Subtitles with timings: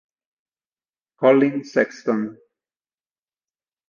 [1.19, 2.33] Collin Sexton